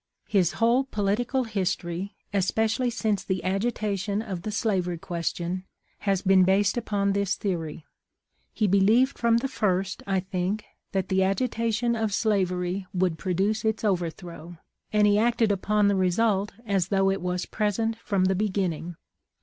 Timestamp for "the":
3.23-3.43, 4.41-4.49, 9.37-9.47, 11.09-11.21, 15.87-15.95, 18.25-18.33